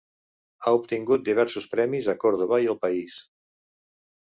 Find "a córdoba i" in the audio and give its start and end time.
2.15-2.69